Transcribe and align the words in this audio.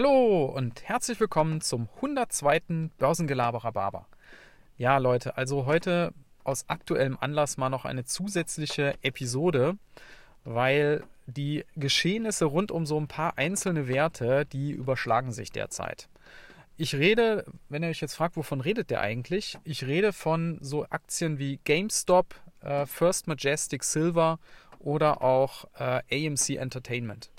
Hallo 0.00 0.44
und 0.44 0.84
herzlich 0.84 1.18
willkommen 1.18 1.60
zum 1.60 1.88
102. 1.96 2.90
Börsengelaberer 2.98 3.72
Barber. 3.72 4.06
Ja, 4.76 4.98
Leute, 4.98 5.36
also 5.36 5.66
heute 5.66 6.14
aus 6.44 6.68
aktuellem 6.68 7.18
Anlass 7.20 7.56
mal 7.56 7.68
noch 7.68 7.84
eine 7.84 8.04
zusätzliche 8.04 8.94
Episode, 9.02 9.76
weil 10.44 11.02
die 11.26 11.64
Geschehnisse 11.74 12.44
rund 12.44 12.70
um 12.70 12.86
so 12.86 12.96
ein 12.96 13.08
paar 13.08 13.38
einzelne 13.38 13.88
Werte, 13.88 14.46
die 14.46 14.70
überschlagen 14.70 15.32
sich 15.32 15.50
derzeit. 15.50 16.08
Ich 16.76 16.94
rede, 16.94 17.44
wenn 17.68 17.82
ihr 17.82 17.88
euch 17.88 18.00
jetzt 18.00 18.14
fragt, 18.14 18.36
wovon 18.36 18.60
redet 18.60 18.90
der 18.90 19.00
eigentlich? 19.00 19.58
Ich 19.64 19.84
rede 19.84 20.12
von 20.12 20.58
so 20.60 20.86
Aktien 20.90 21.40
wie 21.40 21.58
GameStop, 21.64 22.36
äh, 22.60 22.86
First 22.86 23.26
Majestic 23.26 23.82
Silver 23.82 24.38
oder 24.78 25.22
auch 25.22 25.64
äh, 25.76 26.02
AMC 26.28 26.50
Entertainment. 26.50 27.32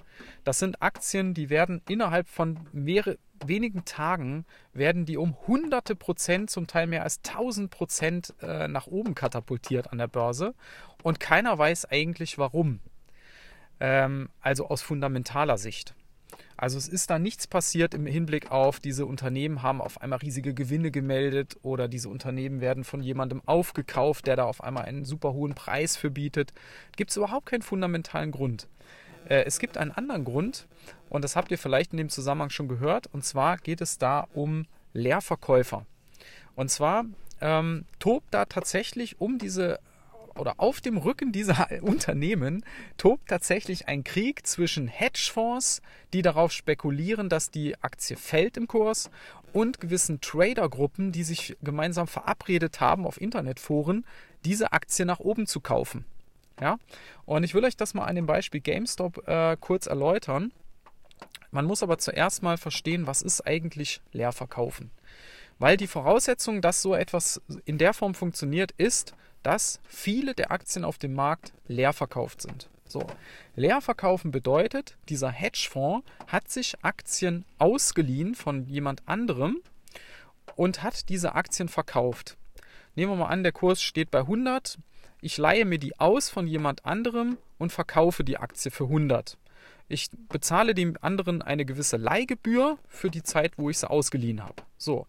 Das 0.44 0.60
sind 0.60 0.82
Aktien, 0.82 1.34
die 1.34 1.50
werden 1.50 1.82
innerhalb 1.88 2.28
von 2.28 2.60
mehrere, 2.72 3.18
wenigen 3.46 3.86
Tagen 3.86 4.46
werden 4.74 5.06
die 5.06 5.18
um 5.18 5.36
hunderte 5.48 5.96
Prozent, 5.96 6.50
zum 6.50 6.68
Teil 6.68 6.88
mehr 6.88 7.04
als 7.04 7.22
tausend 7.22 7.72
Prozent 7.72 8.34
äh, 8.42 8.68
nach 8.68 8.88
oben 8.88 9.16
katapultiert 9.16 9.92
an 9.92 9.98
der 9.98 10.08
Börse 10.08 10.54
und 11.04 11.20
keiner 11.20 11.58
weiß 11.58 11.86
eigentlich 11.86 12.38
warum. 12.38 12.80
Ähm, 13.80 14.30
also 14.42 14.68
aus 14.68 14.82
fundamentaler 14.82 15.58
Sicht. 15.58 15.96
Also 16.58 16.78
es 16.78 16.90
ist 16.90 17.10
da 17.10 17.20
nichts 17.20 17.48
passiert 17.48 17.94
im 17.94 18.06
Hinblick 18.06 18.52
auf, 18.52 18.82
diese 18.82 19.06
Unternehmen 19.06 19.62
haben 19.62 19.80
auf 19.80 20.02
einmal 20.02 20.20
riesige 20.20 20.54
Gewinne 20.54 20.92
gemeldet 20.92 21.56
oder 21.62 21.88
diese 21.88 22.10
Unternehmen 22.10 22.60
werden 22.60 22.84
von 22.84 23.02
jemandem 23.02 23.42
aufgekauft, 23.46 24.28
der 24.28 24.36
da 24.36 24.44
auf 24.44 24.62
einmal 24.62 24.84
einen 24.84 25.06
super 25.06 25.32
hohen 25.32 25.56
Preis 25.56 25.96
für 25.96 26.12
bietet. 26.12 26.54
Gibt 26.98 27.12
es 27.12 27.18
überhaupt 27.18 27.46
keinen 27.46 27.62
fundamentalen 27.62 28.32
Grund. 28.32 28.68
Äh, 29.30 29.44
es 29.46 29.60
gibt 29.60 29.78
einen 29.78 29.92
anderen 29.92 30.26
Grund 30.26 30.68
und 31.10 31.24
das 31.24 31.38
habt 31.38 31.52
ihr 31.52 31.58
vielleicht 31.58 31.94
in 31.94 31.98
dem 31.98 32.10
Zusammenhang 32.10 32.50
schon 32.50 32.68
gehört 32.68 33.08
und 33.08 33.24
zwar 33.24 33.58
geht 33.58 33.80
es 33.80 33.98
da 33.98 34.28
um 34.34 34.66
Leerverkäufer. 34.94 35.86
Und 36.56 36.70
zwar 36.70 37.06
ähm, 37.40 37.86
tobt 38.00 38.28
da 38.32 38.44
tatsächlich 38.46 39.22
um 39.22 39.38
diese 39.38 39.80
oder 40.36 40.56
auf 40.58 40.80
dem 40.80 40.98
Rücken 40.98 41.32
dieser 41.32 41.68
Unternehmen 41.82 42.64
tobt 42.98 43.28
tatsächlich 43.28 43.88
ein 43.88 44.04
Krieg 44.04 44.48
zwischen 44.48 44.88
Hedgefonds, 44.88 45.82
die 46.14 46.22
darauf 46.22 46.52
spekulieren, 46.52 47.30
dass 47.30 47.52
die 47.52 47.76
Aktie 47.82 48.16
fällt 48.16 48.56
im 48.56 48.68
Kurs, 48.68 49.10
und 49.52 49.80
gewissen 49.80 50.22
Tradergruppen, 50.22 51.12
die 51.12 51.24
sich 51.24 51.58
gemeinsam 51.62 52.08
verabredet 52.08 52.80
haben 52.80 53.06
auf 53.06 53.20
Internetforen, 53.20 54.06
diese 54.46 54.72
Aktie 54.74 55.06
nach 55.06 55.20
oben 55.20 55.48
zu 55.48 55.60
kaufen. 55.60 56.06
Ja? 56.60 56.78
Und 57.26 57.44
ich 57.44 57.54
will 57.54 57.66
euch 57.66 57.78
das 57.78 57.94
mal 57.94 58.06
an 58.06 58.16
dem 58.16 58.26
Beispiel 58.26 58.62
GameStop 58.62 59.28
äh, 59.28 59.58
kurz 59.60 59.88
erläutern. 59.88 60.52
Man 61.52 61.66
muss 61.66 61.84
aber 61.84 61.98
zuerst 61.98 62.44
mal 62.44 62.58
verstehen, 62.58 63.08
was 63.08 63.22
ist 63.22 63.46
eigentlich 63.48 64.02
Leerverkaufen. 64.12 64.92
Weil 65.58 65.78
die 65.78 65.88
Voraussetzung, 65.88 66.62
dass 66.62 66.82
so 66.82 66.96
etwas 66.96 67.42
in 67.66 67.78
der 67.78 67.94
Form 67.94 68.14
funktioniert, 68.14 68.72
ist, 68.78 69.14
dass 69.44 69.80
viele 69.88 70.34
der 70.34 70.52
Aktien 70.52 70.86
auf 70.86 70.98
dem 70.98 71.14
Markt 71.14 71.54
leer 71.68 71.94
verkauft 71.94 72.42
sind. 72.42 72.70
So, 72.88 73.06
leer 73.56 73.82
verkaufen 73.82 74.32
bedeutet, 74.32 74.98
dieser 75.10 75.30
Hedgefonds 75.30 76.06
hat 76.28 76.50
sich 76.50 76.84
Aktien 76.84 77.46
ausgeliehen 77.60 78.36
von 78.36 78.68
jemand 78.68 79.08
anderem 79.08 79.62
und 80.56 80.82
hat 80.82 81.10
diese 81.10 81.36
Aktien 81.36 81.70
verkauft. 81.70 82.36
Nehmen 82.96 83.12
wir 83.12 83.18
mal 83.18 83.28
an, 83.28 83.44
der 83.44 83.52
Kurs 83.52 83.82
steht 83.82 84.12
bei 84.12 84.20
100. 84.20 84.80
Ich 85.22 85.38
leihe 85.38 85.66
mir 85.66 85.80
die 85.80 86.00
aus 86.00 86.30
von 86.30 86.48
jemand 86.48 86.86
anderem 86.86 87.38
und 87.58 87.72
verkaufe 87.72 88.24
die 88.24 88.38
Aktie 88.38 88.72
für 88.72 88.86
100. 88.86 89.38
Ich 89.88 90.10
bezahle 90.30 90.74
dem 90.74 90.98
anderen 91.02 91.42
eine 91.42 91.66
gewisse 91.66 91.98
Leihgebühr 91.98 92.78
für 92.88 93.10
die 93.10 93.24
Zeit, 93.24 93.58
wo 93.58 93.70
ich 93.70 93.80
sie 93.80 93.90
ausgeliehen 93.90 94.44
habe. 94.44 94.64
So. 94.78 95.08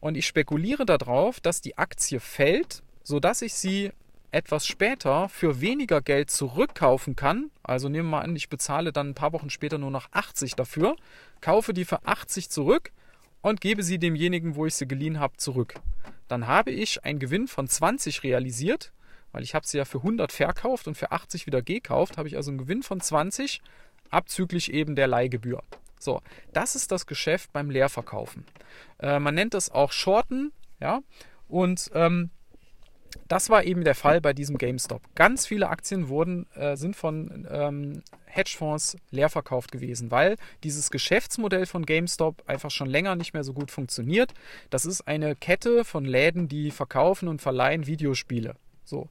Und 0.00 0.16
ich 0.16 0.26
spekuliere 0.26 0.86
darauf, 0.86 1.40
dass 1.40 1.60
die 1.60 1.78
Aktie 1.78 2.20
fällt 2.20 2.82
sodass 3.06 3.40
ich 3.40 3.54
sie 3.54 3.92
etwas 4.32 4.66
später 4.66 5.28
für 5.28 5.60
weniger 5.60 6.02
Geld 6.02 6.28
zurückkaufen 6.28 7.14
kann. 7.14 7.52
Also 7.62 7.88
nehmen 7.88 8.08
wir 8.08 8.18
mal 8.18 8.22
an, 8.22 8.34
ich 8.34 8.48
bezahle 8.48 8.92
dann 8.92 9.10
ein 9.10 9.14
paar 9.14 9.32
Wochen 9.32 9.48
später 9.48 9.78
nur 9.78 9.92
noch 9.92 10.08
80 10.10 10.56
dafür, 10.56 10.96
kaufe 11.40 11.72
die 11.72 11.84
für 11.84 12.04
80 12.04 12.50
zurück 12.50 12.90
und 13.42 13.60
gebe 13.60 13.84
sie 13.84 13.98
demjenigen, 14.00 14.56
wo 14.56 14.66
ich 14.66 14.74
sie 14.74 14.88
geliehen 14.88 15.20
habe, 15.20 15.36
zurück. 15.36 15.74
Dann 16.26 16.48
habe 16.48 16.72
ich 16.72 17.04
einen 17.04 17.20
Gewinn 17.20 17.46
von 17.46 17.68
20 17.68 18.24
realisiert, 18.24 18.90
weil 19.32 19.42
ich 19.42 19.54
habe 19.54 19.66
sie 19.66 19.78
ja 19.78 19.84
für 19.84 19.98
100 19.98 20.32
verkauft 20.32 20.88
und 20.88 20.96
für 20.96 21.12
80 21.12 21.46
wieder 21.46 21.62
gekauft, 21.62 22.18
habe 22.18 22.28
ich 22.28 22.36
also 22.36 22.50
einen 22.50 22.58
Gewinn 22.58 22.82
von 22.82 23.00
20 23.00 23.60
abzüglich 24.10 24.72
eben 24.72 24.96
der 24.96 25.06
Leihgebühr. 25.06 25.62
So, 25.98 26.20
das 26.52 26.76
ist 26.76 26.92
das 26.92 27.06
Geschäft 27.06 27.52
beim 27.52 27.70
Leerverkaufen. 27.70 28.44
Äh, 29.00 29.18
man 29.18 29.34
nennt 29.34 29.54
das 29.54 29.70
auch 29.70 29.92
Shorten, 29.92 30.52
ja, 30.80 31.00
und 31.48 31.90
ähm, 31.94 32.30
das 33.28 33.50
war 33.50 33.64
eben 33.64 33.84
der 33.84 33.94
Fall 33.94 34.20
bei 34.20 34.32
diesem 34.32 34.58
GameStop. 34.58 35.02
Ganz 35.14 35.46
viele 35.46 35.68
Aktien 35.68 36.08
wurden, 36.08 36.46
äh, 36.54 36.76
sind 36.76 36.96
von 36.96 37.46
ähm, 37.50 38.02
Hedgefonds 38.26 38.96
leer 39.10 39.30
verkauft 39.30 39.72
gewesen, 39.72 40.10
weil 40.10 40.36
dieses 40.62 40.90
Geschäftsmodell 40.90 41.66
von 41.66 41.86
GameStop 41.86 42.42
einfach 42.46 42.70
schon 42.70 42.88
länger 42.88 43.16
nicht 43.16 43.32
mehr 43.32 43.44
so 43.44 43.52
gut 43.52 43.70
funktioniert. 43.70 44.34
Das 44.70 44.84
ist 44.84 45.08
eine 45.08 45.34
Kette 45.34 45.84
von 45.84 46.04
Läden, 46.04 46.48
die 46.48 46.70
verkaufen 46.70 47.28
und 47.28 47.42
verleihen 47.42 47.86
Videospiele. 47.86 48.54
So. 48.86 49.08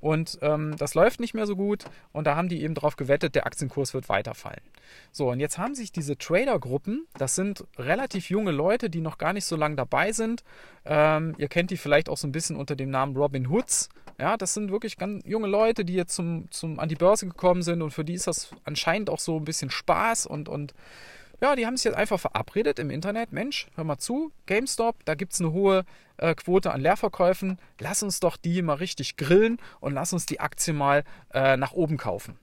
Und 0.00 0.38
ähm, 0.42 0.76
das 0.78 0.94
läuft 0.94 1.18
nicht 1.18 1.34
mehr 1.34 1.46
so 1.46 1.56
gut. 1.56 1.84
Und 2.12 2.26
da 2.26 2.36
haben 2.36 2.48
die 2.48 2.62
eben 2.62 2.74
darauf 2.74 2.96
gewettet, 2.96 3.34
der 3.34 3.46
Aktienkurs 3.46 3.94
wird 3.94 4.08
weiterfallen. 4.08 4.62
So, 5.12 5.30
und 5.30 5.40
jetzt 5.40 5.58
haben 5.58 5.74
sich 5.74 5.92
diese 5.92 6.16
Trader-Gruppen, 6.16 7.06
das 7.18 7.34
sind 7.34 7.64
relativ 7.76 8.30
junge 8.30 8.52
Leute, 8.52 8.88
die 8.88 9.00
noch 9.00 9.18
gar 9.18 9.32
nicht 9.32 9.44
so 9.44 9.56
lange 9.56 9.76
dabei 9.76 10.12
sind. 10.12 10.44
Ähm, 10.84 11.34
ihr 11.38 11.48
kennt 11.48 11.70
die 11.70 11.76
vielleicht 11.76 12.08
auch 12.08 12.16
so 12.16 12.26
ein 12.26 12.32
bisschen 12.32 12.56
unter 12.56 12.76
dem 12.76 12.90
Namen 12.90 13.16
Robin 13.16 13.50
Hoods. 13.50 13.88
Ja, 14.20 14.36
das 14.36 14.54
sind 14.54 14.70
wirklich 14.70 14.96
ganz 14.96 15.24
junge 15.26 15.46
Leute, 15.46 15.84
die 15.84 15.94
jetzt 15.94 16.14
zum, 16.14 16.50
zum, 16.50 16.80
an 16.80 16.88
die 16.88 16.96
Börse 16.96 17.26
gekommen 17.26 17.62
sind 17.62 17.82
und 17.82 17.92
für 17.92 18.04
die 18.04 18.14
ist 18.14 18.26
das 18.26 18.50
anscheinend 18.64 19.10
auch 19.10 19.20
so 19.20 19.36
ein 19.36 19.44
bisschen 19.44 19.70
Spaß 19.70 20.26
und, 20.26 20.48
und 20.48 20.74
ja, 21.40 21.54
die 21.54 21.66
haben 21.66 21.76
sich 21.76 21.84
jetzt 21.84 21.96
einfach 21.96 22.18
verabredet 22.18 22.78
im 22.78 22.90
Internet. 22.90 23.32
Mensch, 23.32 23.68
hör 23.76 23.84
mal 23.84 23.98
zu, 23.98 24.32
GameStop, 24.46 25.04
da 25.04 25.14
gibt 25.14 25.32
es 25.32 25.40
eine 25.40 25.52
hohe 25.52 25.84
äh, 26.16 26.34
Quote 26.34 26.72
an 26.72 26.80
Leerverkäufen. 26.80 27.58
Lass 27.78 28.02
uns 28.02 28.20
doch 28.20 28.36
die 28.36 28.62
mal 28.62 28.74
richtig 28.74 29.16
grillen 29.16 29.58
und 29.80 29.94
lass 29.94 30.12
uns 30.12 30.26
die 30.26 30.40
Aktie 30.40 30.74
mal 30.74 31.04
äh, 31.32 31.56
nach 31.56 31.72
oben 31.72 31.96
kaufen. 31.96 32.38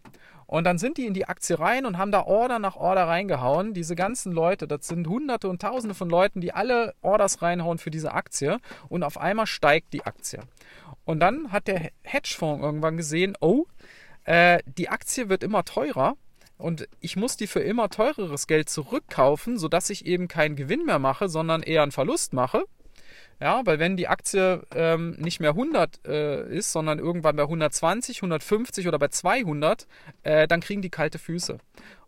Und 0.47 0.63
dann 0.63 0.77
sind 0.77 0.97
die 0.97 1.07
in 1.07 1.13
die 1.13 1.27
Aktie 1.27 1.59
rein 1.59 1.85
und 1.85 1.97
haben 1.97 2.11
da 2.11 2.23
Order 2.23 2.59
nach 2.59 2.75
Order 2.75 3.07
reingehauen. 3.07 3.73
Diese 3.73 3.95
ganzen 3.95 4.31
Leute, 4.31 4.67
das 4.67 4.87
sind 4.87 5.07
Hunderte 5.07 5.49
und 5.49 5.61
Tausende 5.61 5.95
von 5.95 6.09
Leuten, 6.09 6.39
die 6.39 6.53
alle 6.53 6.93
Orders 7.01 7.41
reinhauen 7.41 7.79
für 7.79 7.91
diese 7.91 8.13
Aktie. 8.13 8.59
Und 8.87 9.03
auf 9.03 9.17
einmal 9.17 9.47
steigt 9.47 9.91
die 9.93 10.05
Aktie. 10.05 10.39
Und 11.03 11.19
dann 11.19 11.51
hat 11.51 11.67
der 11.67 11.89
Hedgefonds 12.03 12.63
irgendwann 12.63 12.95
gesehen, 12.95 13.35
oh, 13.41 13.65
äh, 14.25 14.59
die 14.65 14.89
Aktie 14.89 15.29
wird 15.29 15.43
immer 15.43 15.65
teurer 15.65 16.15
und 16.57 16.87
ich 17.01 17.15
muss 17.15 17.37
die 17.37 17.47
für 17.47 17.59
immer 17.59 17.89
teureres 17.89 18.47
Geld 18.47 18.69
zurückkaufen, 18.69 19.57
sodass 19.57 19.89
ich 19.89 20.05
eben 20.05 20.27
keinen 20.27 20.55
Gewinn 20.55 20.85
mehr 20.85 20.99
mache, 20.99 21.27
sondern 21.27 21.63
eher 21.63 21.83
einen 21.83 21.91
Verlust 21.91 22.33
mache. 22.33 22.63
Ja, 23.41 23.65
weil 23.65 23.79
wenn 23.79 23.97
die 23.97 24.07
Aktie 24.07 24.65
ähm, 24.73 25.11
nicht 25.19 25.41
mehr 25.41 25.49
100 25.49 26.07
äh, 26.07 26.49
ist, 26.49 26.71
sondern 26.71 26.99
irgendwann 26.99 27.35
bei 27.35 27.43
120, 27.43 28.19
150 28.19 28.87
oder 28.87 28.97
bei 28.97 29.09
200, 29.09 29.87
äh, 30.23 30.47
dann 30.47 30.61
kriegen 30.61 30.81
die 30.81 30.89
kalte 30.89 31.19
Füße. 31.19 31.57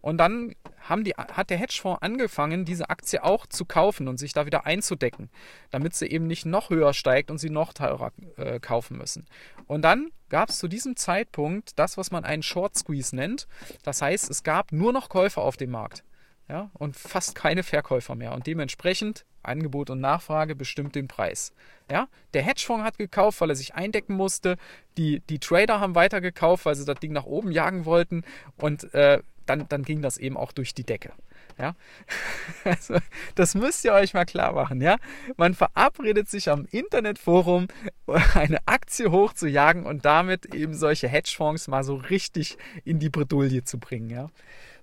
Und 0.07 0.19
dann 0.19 0.55
haben 0.79 1.03
die, 1.03 1.11
hat 1.11 1.49
der 1.49 1.57
Hedgefonds 1.57 2.01
angefangen, 2.01 2.63
diese 2.63 2.89
Aktie 2.89 3.21
auch 3.25 3.45
zu 3.45 3.65
kaufen 3.65 4.07
und 4.07 4.15
sich 4.17 4.31
da 4.31 4.45
wieder 4.45 4.65
einzudecken, 4.65 5.29
damit 5.69 5.95
sie 5.95 6.07
eben 6.07 6.27
nicht 6.27 6.45
noch 6.45 6.69
höher 6.69 6.93
steigt 6.93 7.29
und 7.29 7.39
sie 7.39 7.49
noch 7.49 7.73
teurer 7.73 8.13
äh, 8.37 8.61
kaufen 8.61 8.97
müssen. 8.97 9.25
Und 9.65 9.81
dann 9.81 10.11
gab 10.29 10.47
es 10.47 10.59
zu 10.59 10.69
diesem 10.69 10.95
Zeitpunkt 10.95 11.77
das, 11.77 11.97
was 11.97 12.09
man 12.09 12.23
einen 12.23 12.41
Short 12.41 12.77
Squeeze 12.77 13.13
nennt. 13.13 13.49
Das 13.83 14.01
heißt, 14.01 14.29
es 14.29 14.43
gab 14.43 14.71
nur 14.71 14.93
noch 14.93 15.09
Käufer 15.09 15.41
auf 15.41 15.57
dem 15.57 15.71
Markt 15.71 16.05
ja, 16.47 16.71
und 16.75 16.95
fast 16.95 17.35
keine 17.35 17.63
Verkäufer 17.63 18.15
mehr. 18.15 18.31
Und 18.31 18.47
dementsprechend 18.47 19.25
Angebot 19.43 19.89
und 19.89 19.99
Nachfrage 19.99 20.55
bestimmt 20.55 20.95
den 20.95 21.09
Preis. 21.09 21.51
Ja, 21.91 22.07
der 22.33 22.43
Hedgefonds 22.43 22.85
hat 22.85 22.97
gekauft, 22.97 23.41
weil 23.41 23.49
er 23.49 23.57
sich 23.57 23.75
eindecken 23.75 24.13
musste. 24.13 24.55
Die, 24.97 25.19
die 25.19 25.39
Trader 25.39 25.81
haben 25.81 25.95
weiter 25.95 26.21
gekauft, 26.21 26.65
weil 26.65 26.75
sie 26.75 26.85
das 26.85 26.99
Ding 27.01 27.11
nach 27.11 27.25
oben 27.25 27.51
jagen 27.51 27.83
wollten. 27.83 28.23
Und 28.55 28.93
äh, 28.93 29.21
dann, 29.49 29.67
dann 29.67 29.83
ging 29.83 30.01
das 30.01 30.17
eben 30.17 30.37
auch 30.37 30.51
durch 30.51 30.73
die 30.73 30.83
Decke. 30.83 31.11
Ja, 31.57 31.75
also, 32.63 32.97
das 33.33 33.55
müsst 33.55 33.83
ihr 33.83 33.93
euch 33.93 34.13
mal 34.13 34.25
klar 34.25 34.53
machen. 34.53 34.79
Ja, 34.79 34.97
man 35.37 35.55
verabredet 35.55 36.29
sich 36.29 36.49
am 36.49 36.65
Internetforum, 36.69 37.67
eine 38.35 38.59
Aktie 38.67 39.11
hochzujagen 39.11 39.85
und 39.85 40.05
damit 40.05 40.53
eben 40.53 40.75
solche 40.75 41.07
Hedgefonds 41.07 41.67
mal 41.67 41.83
so 41.83 41.95
richtig 41.95 42.57
in 42.85 42.99
die 42.99 43.09
Bredouille 43.09 43.63
zu 43.63 43.79
bringen. 43.79 44.09
Ja, 44.09 44.29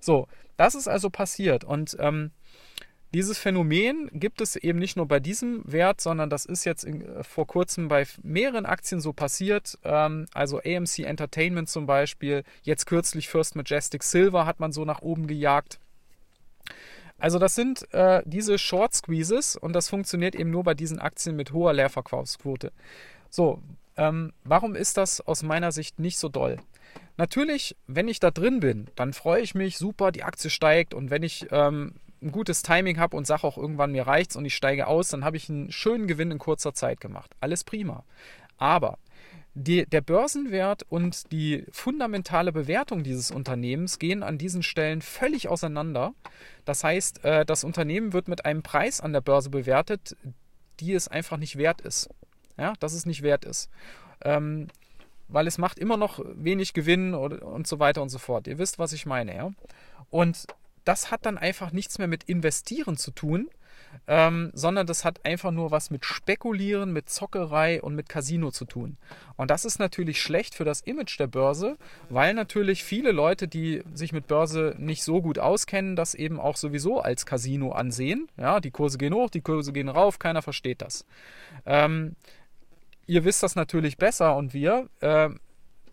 so, 0.01 0.27
das 0.57 0.75
ist 0.75 0.87
also 0.87 1.09
passiert 1.09 1.63
und 1.63 1.95
ähm, 1.99 2.31
dieses 3.15 3.37
Phänomen 3.37 4.09
gibt 4.11 4.41
es 4.41 4.57
eben 4.57 4.77
nicht 4.77 4.97
nur 4.97 5.07
bei 5.07 5.21
diesem 5.21 5.61
Wert, 5.65 6.01
sondern 6.01 6.29
das 6.29 6.45
ist 6.45 6.65
jetzt 6.65 6.83
in, 6.83 7.01
äh, 7.01 7.23
vor 7.23 7.47
kurzem 7.47 7.87
bei 7.87 8.05
mehreren 8.21 8.65
Aktien 8.65 8.99
so 8.99 9.13
passiert. 9.13 9.77
Ähm, 9.83 10.25
also 10.33 10.59
AMC 10.59 10.99
Entertainment 10.99 11.69
zum 11.69 11.85
Beispiel, 11.85 12.43
jetzt 12.63 12.85
kürzlich 12.85 13.29
First 13.29 13.55
Majestic 13.55 14.03
Silver 14.03 14.45
hat 14.45 14.59
man 14.59 14.73
so 14.73 14.83
nach 14.83 15.01
oben 15.01 15.27
gejagt. 15.27 15.79
Also 17.17 17.39
das 17.39 17.55
sind 17.55 17.91
äh, 17.93 18.21
diese 18.25 18.57
Short 18.57 18.93
Squeezes 18.93 19.55
und 19.55 19.73
das 19.73 19.87
funktioniert 19.87 20.35
eben 20.35 20.51
nur 20.51 20.65
bei 20.65 20.73
diesen 20.73 20.99
Aktien 20.99 21.37
mit 21.37 21.53
hoher 21.53 21.71
Leerverkaufsquote. 21.71 22.73
So, 23.29 23.61
ähm, 23.95 24.33
warum 24.43 24.75
ist 24.75 24.97
das 24.97 25.21
aus 25.21 25.41
meiner 25.41 25.71
Sicht 25.71 25.99
nicht 25.99 26.17
so 26.17 26.27
doll? 26.27 26.57
Natürlich, 27.15 27.77
wenn 27.87 28.09
ich 28.09 28.19
da 28.19 28.29
drin 28.29 28.59
bin, 28.59 28.87
dann 28.95 29.13
freue 29.13 29.41
ich 29.41 29.55
mich 29.55 29.77
super, 29.77 30.11
die 30.11 30.23
Aktie 30.23 30.49
steigt 30.49 30.93
und 30.93 31.09
wenn 31.11 31.23
ich 31.23 31.47
ähm, 31.51 31.93
ein 32.25 32.31
gutes 32.31 32.63
Timing 32.63 32.99
habe 32.99 33.15
und 33.15 33.27
sage 33.27 33.43
auch 33.43 33.57
irgendwann, 33.57 33.91
mir 33.91 34.07
reicht's 34.07 34.35
und 34.35 34.43
ich 34.45 34.55
steige 34.55 34.87
aus, 34.87 35.09
dann 35.09 35.23
habe 35.23 35.37
ich 35.37 35.49
einen 35.49 35.71
schönen 35.71 36.07
Gewinn 36.07 36.31
in 36.31 36.39
kurzer 36.39 36.73
Zeit 36.73 36.99
gemacht. 36.99 37.31
Alles 37.39 37.63
prima. 37.63 38.03
Aber 38.57 38.97
die, 39.53 39.85
der 39.85 40.01
Börsenwert 40.01 40.83
und 40.89 41.31
die 41.31 41.65
fundamentale 41.71 42.51
Bewertung 42.51 43.03
dieses 43.03 43.31
Unternehmens 43.31 43.99
gehen 43.99 44.21
an 44.21 44.37
diesen 44.37 44.63
Stellen 44.63 45.01
völlig 45.01 45.47
auseinander. 45.47 46.13
Das 46.65 46.83
heißt, 46.83 47.23
äh, 47.23 47.45
das 47.45 47.63
Unternehmen 47.63 48.11
wird 48.11 48.27
mit 48.27 48.43
einem 48.43 48.63
Preis 48.63 48.99
an 48.99 49.13
der 49.13 49.21
Börse 49.21 49.49
bewertet, 49.49 50.17
die 50.81 50.93
es 50.93 51.07
einfach 51.07 51.37
nicht 51.37 51.57
wert 51.57 51.79
ist. 51.81 52.09
Ja, 52.57 52.73
dass 52.79 52.93
es 52.93 53.05
nicht 53.05 53.21
wert 53.21 53.45
ist. 53.45 53.69
Ähm, 54.23 54.67
weil 55.27 55.47
es 55.47 55.57
macht 55.57 55.79
immer 55.79 55.97
noch 55.97 56.19
wenig 56.35 56.73
Gewinn 56.73 57.13
und, 57.13 57.41
und 57.41 57.67
so 57.67 57.79
weiter 57.79 58.01
und 58.01 58.09
so 58.09 58.17
fort. 58.17 58.47
Ihr 58.47 58.57
wisst, 58.57 58.77
was 58.77 58.93
ich 58.93 59.05
meine, 59.05 59.35
ja. 59.35 59.51
Und 60.09 60.47
das 60.85 61.11
hat 61.11 61.25
dann 61.25 61.37
einfach 61.37 61.71
nichts 61.71 61.97
mehr 61.97 62.07
mit 62.07 62.23
Investieren 62.23 62.97
zu 62.97 63.11
tun, 63.11 63.49
ähm, 64.07 64.51
sondern 64.53 64.87
das 64.87 65.05
hat 65.05 65.25
einfach 65.25 65.51
nur 65.51 65.71
was 65.71 65.89
mit 65.89 66.05
Spekulieren, 66.05 66.93
mit 66.93 67.09
Zockerei 67.09 67.81
und 67.81 67.95
mit 67.95 68.09
Casino 68.09 68.51
zu 68.51 68.65
tun. 68.65 68.97
Und 69.35 69.51
das 69.51 69.65
ist 69.65 69.79
natürlich 69.79 70.21
schlecht 70.21 70.55
für 70.55 70.65
das 70.65 70.81
Image 70.81 71.19
der 71.19 71.27
Börse, 71.27 71.77
weil 72.09 72.33
natürlich 72.33 72.83
viele 72.83 73.11
Leute, 73.11 73.47
die 73.47 73.83
sich 73.93 74.11
mit 74.11 74.27
Börse 74.27 74.75
nicht 74.77 75.03
so 75.03 75.21
gut 75.21 75.39
auskennen, 75.39 75.95
das 75.95 76.13
eben 76.13 76.39
auch 76.39 76.57
sowieso 76.57 76.99
als 76.99 77.25
Casino 77.25 77.71
ansehen. 77.71 78.27
Ja, 78.37 78.59
die 78.59 78.71
Kurse 78.71 78.97
gehen 78.97 79.13
hoch, 79.13 79.29
die 79.29 79.41
Kurse 79.41 79.73
gehen 79.73 79.89
rauf, 79.89 80.19
keiner 80.19 80.41
versteht 80.41 80.81
das. 80.81 81.05
Ähm, 81.65 82.15
ihr 83.07 83.23
wisst 83.23 83.43
das 83.43 83.55
natürlich 83.55 83.97
besser 83.97 84.35
und 84.35 84.53
wir. 84.53 84.89
Äh, 84.99 85.29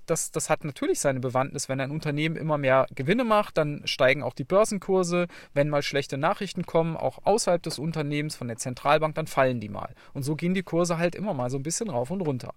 das, 0.06 0.30
das 0.30 0.50
hat 0.50 0.64
natürlich 0.64 1.00
seine 1.00 1.20
Bewandtnis. 1.20 1.68
Wenn 1.68 1.80
ein 1.80 1.90
Unternehmen 1.90 2.36
immer 2.36 2.58
mehr 2.58 2.86
Gewinne 2.94 3.24
macht, 3.24 3.56
dann 3.56 3.82
steigen 3.84 4.22
auch 4.22 4.34
die 4.34 4.44
Börsenkurse. 4.44 5.26
Wenn 5.54 5.68
mal 5.68 5.82
schlechte 5.82 6.18
Nachrichten 6.18 6.64
kommen, 6.64 6.96
auch 6.96 7.20
außerhalb 7.24 7.62
des 7.62 7.78
Unternehmens 7.78 8.36
von 8.36 8.48
der 8.48 8.56
Zentralbank, 8.56 9.14
dann 9.14 9.26
fallen 9.26 9.60
die 9.60 9.68
mal. 9.68 9.94
Und 10.14 10.22
so 10.22 10.36
gehen 10.36 10.54
die 10.54 10.62
Kurse 10.62 10.98
halt 10.98 11.14
immer 11.14 11.34
mal 11.34 11.50
so 11.50 11.56
ein 11.56 11.62
bisschen 11.62 11.90
rauf 11.90 12.10
und 12.10 12.20
runter. 12.20 12.54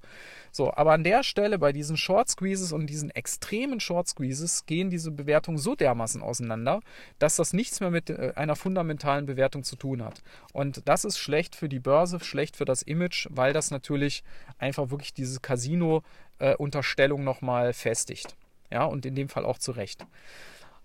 So, 0.52 0.74
aber 0.74 0.94
an 0.94 1.04
der 1.04 1.24
Stelle 1.24 1.60
bei 1.60 1.74
diesen 1.74 1.98
Short 1.98 2.30
Squeezes 2.30 2.72
und 2.72 2.88
diesen 2.88 3.10
extremen 3.10 3.80
Short 3.80 4.08
Squeezes 4.08 4.66
gehen 4.66 4.90
diese 4.90 5.12
Bewertungen 5.12 5.58
so 5.58 5.76
dermaßen 5.76 6.22
auseinander, 6.22 6.80
dass 7.20 7.36
das 7.36 7.54
nichts 7.54 7.80
mehr 7.80 7.92
mit 7.92 8.10
äh, 8.10 8.34
einer 8.36 8.56
fundamentalen 8.56 9.26
Bewertung 9.26 9.64
zu 9.64 9.76
tun 9.76 10.04
hat. 10.04 10.22
Und 10.54 10.88
das 10.88 11.06
ist 11.06 11.18
schlecht 11.18 11.56
für 11.56 11.70
die 11.70 11.80
Börse, 11.80 12.20
schlecht 12.22 12.56
für 12.56 12.66
das 12.66 12.82
Image, 12.82 13.28
weil 13.32 13.54
das 13.54 13.72
natürlich 13.72 14.24
einfach 14.58 14.90
wirklich 14.90 15.14
diese 15.14 15.40
Casino-Unterstellung 15.40 16.25
äh, 16.40 16.56
nochmal 16.58 17.74
festigt. 17.74 18.36
Ja, 18.72 18.86
und 18.86 19.06
in 19.06 19.16
dem 19.16 19.30
Fall 19.30 19.46
auch 19.46 19.58
zu 19.58 19.72
Recht. 19.72 20.06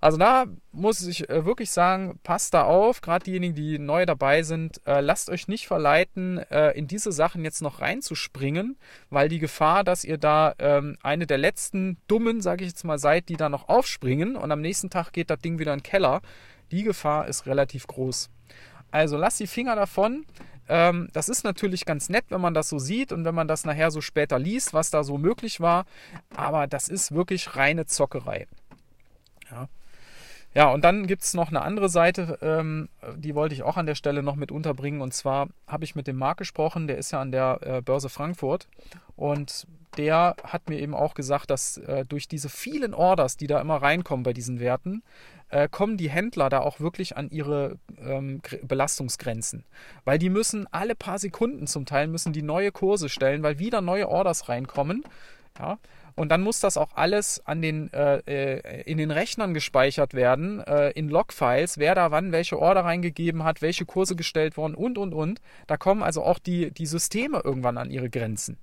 Also 0.03 0.17
da 0.17 0.47
muss 0.73 1.07
ich 1.07 1.29
äh, 1.29 1.45
wirklich 1.45 1.71
sagen, 1.71 2.19
passt 2.23 2.55
da 2.55 2.65
auf, 2.65 3.03
gerade 3.03 3.25
diejenigen, 3.25 3.55
die 3.55 3.79
neu 3.79 4.07
dabei 4.07 4.43
sind, 4.43 4.81
äh, 4.87 5.01
lasst 5.01 5.29
euch 5.29 5.47
nicht 5.47 5.67
verleiten, 5.67 6.39
äh, 6.39 6.71
in 6.71 6.87
diese 6.87 7.13
Sachen 7.13 7.45
jetzt 7.45 7.61
noch 7.61 7.83
reinzuspringen, 7.83 8.79
weil 9.11 9.29
die 9.29 9.39
Gefahr, 9.39 9.85
dass 9.85 10.05
ihr 10.05 10.17
da 10.17 10.55
ähm, 10.59 10.97
eine 11.03 11.27
der 11.27 11.37
letzten 11.37 11.99
Dummen, 12.09 12.41
sage 12.41 12.65
ich 12.65 12.71
jetzt 12.71 12.85
mal, 12.85 12.99
seid, 12.99 13.29
die 13.29 13.37
da 13.37 13.51
noch 13.51 13.69
aufspringen 13.69 14.37
und 14.37 14.51
am 14.51 14.63
nächsten 14.63 14.89
Tag 14.89 15.13
geht 15.13 15.29
das 15.29 15.41
Ding 15.41 15.59
wieder 15.59 15.75
in 15.75 15.81
den 15.81 15.85
Keller, 15.85 16.23
die 16.71 16.83
Gefahr 16.83 17.29
ist 17.29 17.45
relativ 17.45 17.87
groß. 17.87 18.31
Also 18.91 19.19
lasst 19.19 19.39
die 19.41 19.47
Finger 19.47 19.77
davon. 19.77 20.25
Ähm, 20.71 21.09
das 21.13 21.29
ist 21.29 21.43
natürlich 21.43 21.85
ganz 21.85 22.09
nett, 22.09 22.27
wenn 22.29 22.41
man 22.41 22.55
das 22.55 22.69
so 22.69 22.79
sieht 22.79 23.11
und 23.11 23.25
wenn 23.25 23.35
man 23.35 23.49
das 23.49 23.65
nachher 23.65 23.91
so 23.91 24.01
später 24.01 24.39
liest, 24.39 24.73
was 24.73 24.91
da 24.91 25.03
so 25.03 25.19
möglich 25.19 25.61
war, 25.61 25.85
aber 26.35 26.69
das 26.69 26.89
ist 26.89 27.13
wirklich 27.13 27.57
reine 27.57 27.87
Zockerei. 27.87 28.47
Ja. 29.51 29.69
Ja, 30.55 30.71
und 30.71 30.83
dann 30.85 31.07
gibt 31.07 31.23
es 31.23 31.35
noch 31.35 31.49
eine 31.49 31.63
andere 31.63 31.89
Seite, 31.89 32.39
ähm, 32.43 32.89
die 33.17 33.35
wollte 33.35 33.55
ich 33.55 33.63
auch 33.63 33.77
an 33.77 33.87
der 33.87 33.95
Stelle 33.95 34.23
noch 34.23 34.35
mit 34.37 34.51
unterbringen. 34.51 35.01
Und 35.01 35.13
zwar 35.13 35.49
habe 35.67 35.85
ich 35.85 35.95
mit 35.95 36.07
dem 36.07 36.17
Marc 36.17 36.39
gesprochen, 36.39 36.89
der 36.89 36.99
ist 36.99 37.13
ja 37.13 37.21
an 37.21 37.31
der 37.31 37.61
äh, 37.63 37.83
Börse 37.83 38.09
Frankfurt. 38.09 38.67
Und 39.15 39.67
der 39.97 40.37
hat 40.45 40.69
mir 40.69 40.79
eben 40.79 40.95
auch 40.95 41.15
gesagt, 41.15 41.51
dass 41.51 41.77
äh, 41.79 42.05
durch 42.05 42.29
diese 42.29 42.49
vielen 42.49 42.95
Orders, 42.95 43.37
die 43.37 43.47
da 43.47 43.61
immer 43.61 43.77
reinkommen 43.77 44.23
bei 44.23 44.33
diesen 44.33 44.61
Werten, 44.61 45.03
äh, 45.49 45.69
kommen 45.69 45.97
die 45.97 46.11
Händler 46.11 46.49
da 46.49 46.61
auch 46.61 46.81
wirklich 46.81 47.17
an 47.17 47.31
ihre 47.31 47.79
ähm, 47.99 48.41
Belastungsgrenzen. 48.63 49.65
Weil 50.05 50.19
die 50.19 50.31
müssen 50.31 50.67
alle 50.73 50.95
paar 50.95 51.19
Sekunden 51.19 51.67
zum 51.67 51.87
Teil 51.87 52.07
müssen 52.07 52.33
die 52.33 52.43
neue 52.43 52.73
Kurse 52.73 53.09
stellen, 53.09 53.43
weil 53.43 53.59
wieder 53.59 53.81
neue 53.81 54.09
Orders 54.09 54.49
reinkommen. 54.49 55.05
Ja, 55.59 55.79
und 56.15 56.29
dann 56.29 56.43
muss 56.43 56.61
das 56.61 56.77
auch 56.77 56.91
alles 56.95 57.45
an 57.47 57.63
den, 57.63 57.93
äh, 57.93 58.19
äh, 58.27 58.83
in 58.83 58.99
den 58.99 59.11
Rechnern 59.11 59.55
gespeichert 59.55 60.15
werden, 60.15 60.61
äh, 60.61 60.91
in 60.91 61.09
Logfiles, 61.09 61.79
wer 61.79 61.95
da 61.95 62.11
wann 62.11 62.31
welche 62.31 62.59
Order 62.59 62.85
reingegeben 62.85 63.43
hat, 63.45 63.63
welche 63.63 63.85
Kurse 63.85 64.17
gestellt 64.17 64.57
wurden 64.57 64.75
und, 64.75 64.99
und, 64.99 65.13
und. 65.13 65.41
Da 65.67 65.77
kommen 65.77 66.03
also 66.03 66.23
auch 66.23 66.39
die, 66.39 66.71
die 66.71 66.87
Systeme 66.87 67.41
irgendwann 67.43 67.79
an 67.79 67.91
ihre 67.91 68.11
Grenzen. 68.11 68.59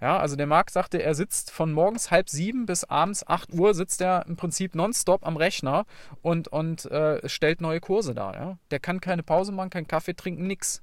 Ja, 0.00 0.18
also 0.18 0.34
der 0.34 0.46
Marc 0.46 0.70
sagte, 0.70 1.02
er 1.02 1.14
sitzt 1.14 1.50
von 1.50 1.72
morgens 1.72 2.10
halb 2.10 2.30
sieben 2.30 2.64
bis 2.64 2.84
abends 2.84 3.26
acht 3.26 3.52
Uhr, 3.52 3.74
sitzt 3.74 4.00
er 4.00 4.24
im 4.26 4.36
Prinzip 4.36 4.74
nonstop 4.74 5.26
am 5.26 5.36
Rechner 5.36 5.84
und, 6.22 6.48
und 6.48 6.86
äh, 6.86 7.28
stellt 7.28 7.60
neue 7.60 7.80
Kurse 7.80 8.14
dar. 8.14 8.34
Ja? 8.34 8.58
Der 8.70 8.80
kann 8.80 9.00
keine 9.00 9.22
Pause 9.22 9.52
machen, 9.52 9.70
keinen 9.70 9.88
Kaffee 9.88 10.14
trinken, 10.14 10.46
nix. 10.46 10.82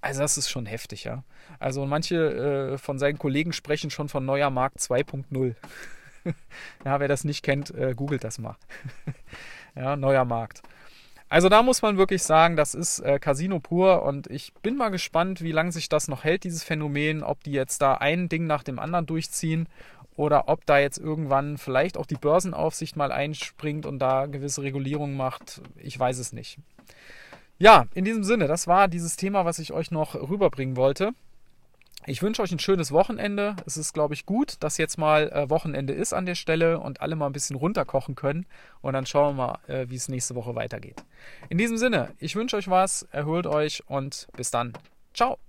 Also 0.00 0.20
das 0.20 0.36
ist 0.36 0.50
schon 0.50 0.66
heftig, 0.66 1.04
ja. 1.04 1.24
Also 1.58 1.86
manche 1.86 2.74
äh, 2.74 2.78
von 2.78 2.98
seinen 2.98 3.18
Kollegen 3.18 3.52
sprechen 3.52 3.90
schon 3.90 4.08
von 4.08 4.24
neuer 4.24 4.50
Markt 4.50 4.78
2.0. 4.78 5.54
ja, 6.84 7.00
wer 7.00 7.08
das 7.08 7.24
nicht 7.24 7.42
kennt, 7.42 7.74
äh, 7.74 7.94
googelt 7.94 8.24
das 8.24 8.38
mal. 8.38 8.56
ja, 9.74 9.96
neuer 9.96 10.24
Markt. 10.24 10.62
Also 11.28 11.48
da 11.48 11.62
muss 11.62 11.82
man 11.82 11.96
wirklich 11.96 12.22
sagen, 12.22 12.54
das 12.54 12.74
ist 12.74 13.00
äh, 13.00 13.18
Casino 13.18 13.58
pur 13.58 14.02
und 14.02 14.28
ich 14.28 14.52
bin 14.62 14.76
mal 14.76 14.90
gespannt, 14.90 15.42
wie 15.42 15.52
lange 15.52 15.72
sich 15.72 15.88
das 15.88 16.06
noch 16.06 16.22
hält, 16.22 16.44
dieses 16.44 16.62
Phänomen, 16.62 17.22
ob 17.22 17.42
die 17.42 17.52
jetzt 17.52 17.82
da 17.82 17.94
ein 17.94 18.28
Ding 18.28 18.46
nach 18.46 18.62
dem 18.62 18.78
anderen 18.78 19.06
durchziehen 19.06 19.68
oder 20.16 20.48
ob 20.48 20.64
da 20.66 20.78
jetzt 20.78 20.98
irgendwann 20.98 21.58
vielleicht 21.58 21.96
auch 21.96 22.06
die 22.06 22.14
Börsenaufsicht 22.14 22.96
mal 22.96 23.10
einspringt 23.10 23.86
und 23.86 23.98
da 23.98 24.26
gewisse 24.26 24.62
Regulierungen 24.62 25.16
macht. 25.16 25.60
Ich 25.76 25.98
weiß 25.98 26.18
es 26.18 26.32
nicht. 26.32 26.58
Ja, 27.58 27.86
in 27.94 28.04
diesem 28.04 28.24
Sinne, 28.24 28.46
das 28.46 28.66
war 28.66 28.88
dieses 28.88 29.16
Thema, 29.16 29.44
was 29.44 29.58
ich 29.58 29.72
euch 29.72 29.90
noch 29.90 30.14
rüberbringen 30.14 30.76
wollte. 30.76 31.12
Ich 32.06 32.22
wünsche 32.22 32.42
euch 32.42 32.52
ein 32.52 32.58
schönes 32.58 32.92
Wochenende. 32.92 33.56
Es 33.64 33.76
ist, 33.76 33.94
glaube 33.94 34.12
ich, 34.14 34.26
gut, 34.26 34.56
dass 34.60 34.76
jetzt 34.76 34.98
mal 34.98 35.30
äh, 35.32 35.48
Wochenende 35.48 35.94
ist 35.94 36.12
an 36.12 36.26
der 36.26 36.34
Stelle 36.34 36.78
und 36.78 37.00
alle 37.00 37.16
mal 37.16 37.26
ein 37.26 37.32
bisschen 37.32 37.56
runterkochen 37.56 38.14
können. 38.14 38.46
Und 38.82 38.92
dann 38.92 39.06
schauen 39.06 39.36
wir 39.36 39.46
mal, 39.46 39.58
äh, 39.68 39.88
wie 39.88 39.96
es 39.96 40.08
nächste 40.08 40.34
Woche 40.34 40.54
weitergeht. 40.54 41.02
In 41.48 41.56
diesem 41.56 41.78
Sinne, 41.78 42.12
ich 42.18 42.36
wünsche 42.36 42.56
euch 42.56 42.68
was, 42.68 43.02
erholt 43.10 43.46
euch 43.46 43.82
und 43.86 44.28
bis 44.36 44.50
dann. 44.50 44.74
Ciao. 45.14 45.38